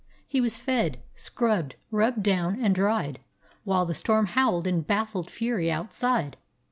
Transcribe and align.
He 0.27 0.41
was 0.41 0.57
fed, 0.57 1.03
scrubbed, 1.15 1.75
rubbed 1.91 2.23
down, 2.23 2.59
and 2.59 2.73
dried, 2.73 3.19
while 3.65 3.85
the 3.85 3.93
storm 3.93 4.25
howled 4.25 4.65
in 4.65 4.81
baffled 4.81 5.29
fury 5.29 5.71
outside. 5.71 6.37